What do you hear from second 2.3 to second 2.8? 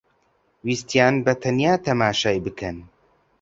بکەن